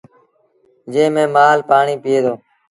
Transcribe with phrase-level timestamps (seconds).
[0.91, 2.33] جݩهݩ ميݩ مآل پآڻيٚ پيٚئيٚ دو۔